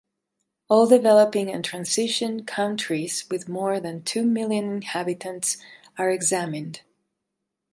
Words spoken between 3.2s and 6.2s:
with more than two million inhabitants are